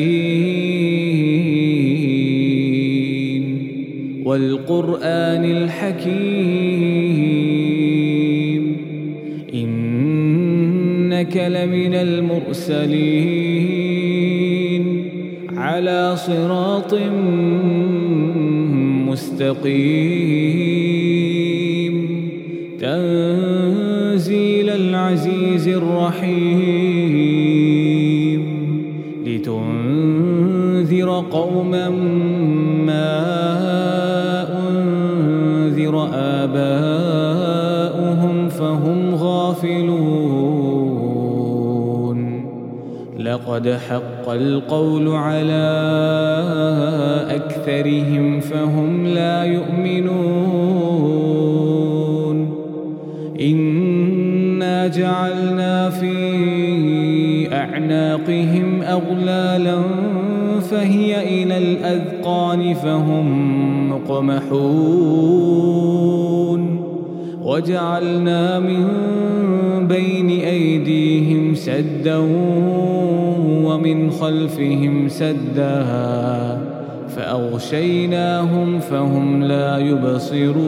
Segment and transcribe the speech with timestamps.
[4.26, 6.12] والقرآن الحكيم.
[9.54, 13.81] إنك لمن المرسلين.
[15.72, 16.94] على صراط
[19.08, 19.72] مستقيم.
[22.80, 26.32] تنزيل العزيز الرحيم.
[29.28, 31.90] لتنذر قوما
[32.86, 33.22] ما
[34.70, 36.90] أنذر آباؤهم
[38.50, 40.62] فهم غافلون.
[43.20, 45.68] لقد حق القول على
[47.30, 50.52] أكثرهم فهم لا يؤمنون.
[53.42, 59.82] إنا جعلنا في أعناقهم أغلالا
[60.62, 65.52] فهي إلى الأذقان فهم مقمحون.
[67.44, 68.88] وجعلنا من
[69.88, 72.18] بين أيديهم سدا
[73.92, 75.86] ومن خلفهم سدا
[77.08, 80.62] فأغشيناهم فهم لا يبصرون.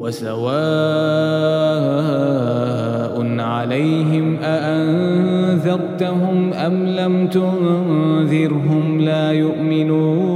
[0.00, 0.46] وسواء
[3.38, 5.72] عليهم أأنذرتهم
[6.52, 10.35] أم لم تنذرهم لا يؤمنون.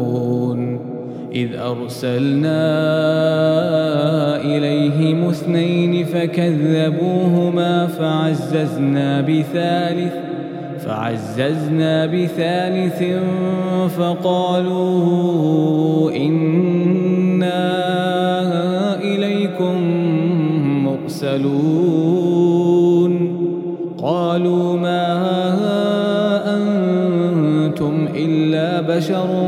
[1.33, 2.61] إذ أرسلنا
[4.43, 10.13] إليهم اثنين فكذبوهما فعززنا بثالث
[10.85, 13.03] فعززنا بثالث
[13.97, 14.91] فقالوا
[16.11, 17.71] إنا
[19.01, 19.75] إليكم
[20.83, 22.41] مرسلون
[24.01, 25.17] قالوا ما
[26.57, 29.47] أنتم إلا بشر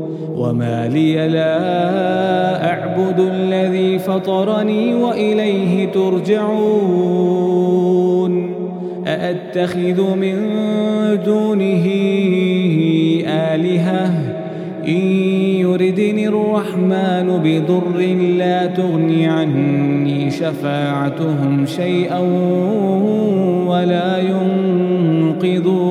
[0.41, 7.31] وما لي لا أعبد الذي فطرني وإليه ترجعون
[9.07, 10.35] أأتخذ من
[11.25, 11.85] دونه
[13.27, 14.41] آلهة
[14.87, 15.01] إن
[15.61, 17.97] يردني الرحمن بضر
[18.37, 22.19] لا تغني عني شفاعتهم شيئا
[23.67, 25.90] ولا ينقذون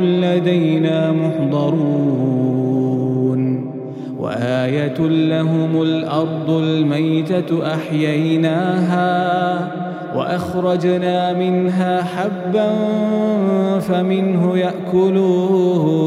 [0.00, 2.62] لدينا محضرون.
[4.18, 9.12] وآية لهم الأرض الميتة أحييناها
[10.16, 12.70] وأخرجنا منها حبا
[13.80, 16.02] فمنه يأكلون.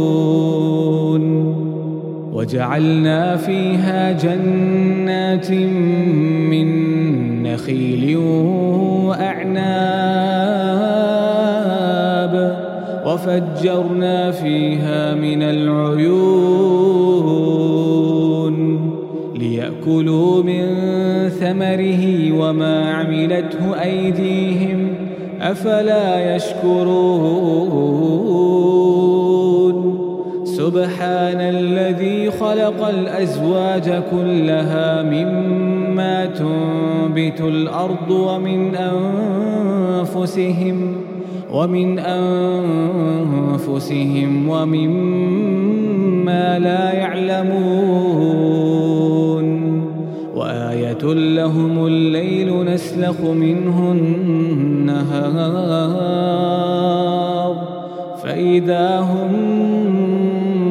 [2.34, 5.52] وجعلنا فيها جنات
[6.52, 6.68] من
[7.44, 8.18] نخيل
[9.08, 10.65] وأعناب.
[13.06, 16.96] وفجرنا فيها من العيون
[19.36, 20.66] ليأكلوا من
[21.30, 24.88] ثمره وما عملته أيديهم
[25.42, 27.76] أفلا يشكرون
[30.44, 38.76] سبحان الذي خلق الأزواج كلها مما تنبت الأرض ومن
[40.06, 41.05] أنفسهم
[41.56, 42.00] ومن
[43.60, 45.80] أنفسهم ومما
[46.60, 47.56] لا يعلمون
[50.36, 55.16] وآية لهم الليل نسلخ منه النهار
[58.24, 59.34] فإذا هم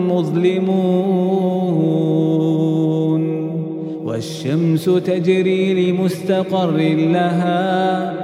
[0.08, 1.14] مظلمون
[4.04, 8.23] والشمس تجري لمستقر لها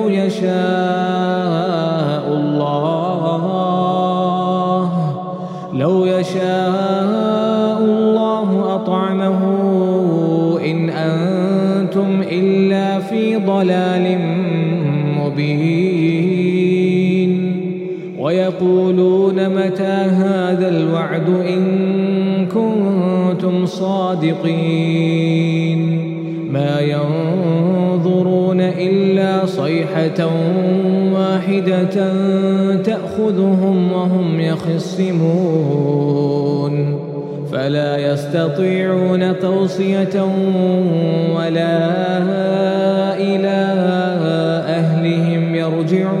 [0.41, 3.51] يشاء الله.
[5.73, 9.39] لو يشاء الله أطعمه
[10.65, 14.19] إن أنتم إلا في ضلال
[15.19, 16.41] مبين.
[18.19, 21.63] ويقولون متى هذا الوعد إن
[22.45, 25.11] كنتم صادقين.
[26.51, 27.70] ما ينظرون
[28.87, 30.29] إلا صيحة
[31.13, 32.13] واحدة
[32.75, 36.31] تأخذهم وهم يخصمون.
[37.51, 40.23] فلا يستطيعون توصية
[41.35, 41.77] ولا
[43.17, 43.57] إلى
[44.79, 46.20] أهلهم يرجعون.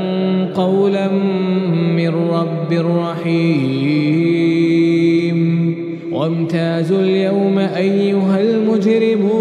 [2.73, 4.61] رحيم
[6.11, 9.31] وامتازوا اليوم أيها المجرمون.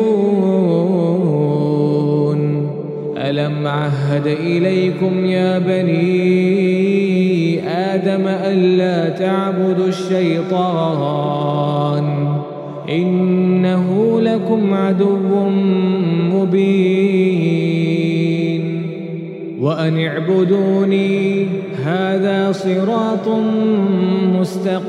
[3.16, 12.04] ألم عهد إليكم يا بني آدم ألا تعبدوا الشيطان؟
[12.90, 15.18] إنه لكم عدو
[16.34, 18.39] مبين.
[19.60, 21.46] وأن اعبدوني
[21.84, 23.28] هذا صراط
[24.40, 24.80] مستقيم.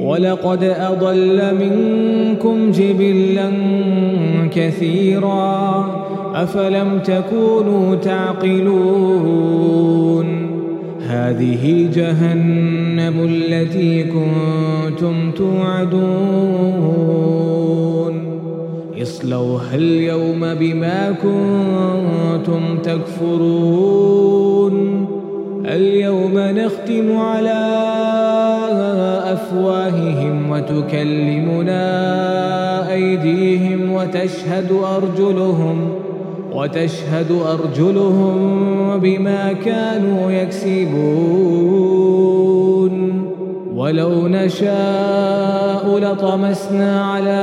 [0.00, 3.50] ولقد أضل منكم جبلا
[4.54, 5.86] كثيرا
[6.34, 9.62] أفلم تكونوا تعقلون.
[11.08, 17.51] هذه جهنم التي كنتم توعدون.
[19.02, 24.32] اصلوها اليوم بما كنتم تكفرون.
[25.66, 27.62] اليوم نختم على
[29.32, 31.82] أفواههم وتكلمنا
[32.92, 35.88] أيديهم وتشهد أرجلهم
[36.52, 38.36] وتشهد أرجلهم
[38.98, 42.21] بما كانوا يكسبون.
[43.82, 47.42] ولو نشاء لطمسنا على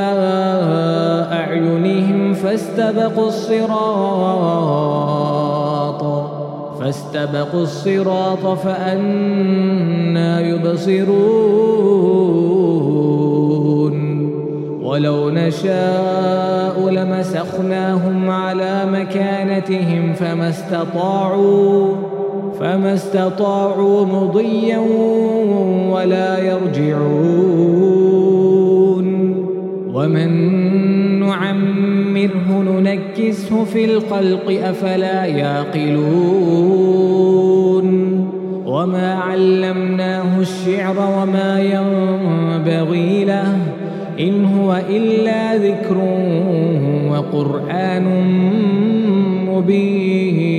[1.32, 3.70] أعينهم فاستبقوا الصراط
[6.80, 11.20] فاستبقوا الصراط فأنا يبصرون.
[14.84, 22.19] ولو نشاء لمسخناهم على مكانتهم فما استطاعوا.
[22.60, 24.80] فما استطاعوا مضيا
[25.90, 27.80] ولا يرجعون.
[29.94, 30.30] ومن
[31.20, 36.30] نعمره ننكسه في الخلق أفلا يعقلون.
[38.66, 43.58] وما علمناه الشعر وما ينبغي له
[44.20, 45.98] إن هو إلا ذكر
[47.12, 48.06] وقرآن
[49.50, 50.59] مبين.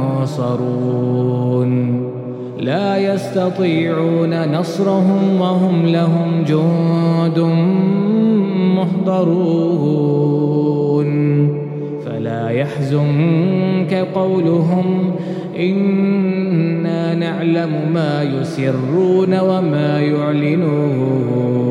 [2.59, 7.39] لا يستطيعون نصرهم وهم لهم جند
[8.75, 10.01] محضرون.
[12.05, 15.11] فلا يحزنك قولهم
[15.59, 21.70] إنا نعلم ما يسرون وما يعلنون.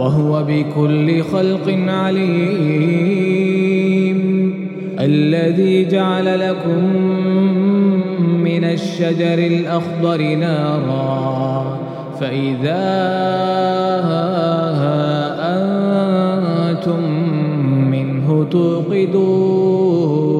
[0.00, 3.20] وهو بكل خلق عليم.
[5.00, 6.84] الذي جعل لكم
[8.44, 11.78] من الشجر الأخضر نارا
[12.20, 12.86] فإذا
[15.56, 17.02] أنتم
[17.90, 20.39] منه توقدون.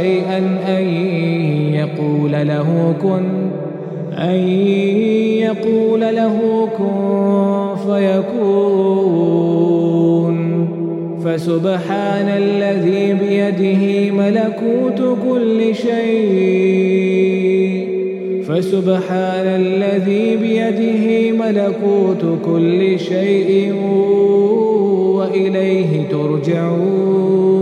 [0.00, 0.38] شيئا
[0.78, 0.84] أن
[1.74, 3.24] يقول له كن
[4.18, 4.36] أن
[5.38, 8.52] يقول له كن فيكون.
[11.24, 17.32] فسبحان الذي بيده ملكوت كل شيء.
[18.48, 23.74] فسبحان الذي بيده ملكوت كل شيء.
[25.16, 27.61] وإليه ترجعون.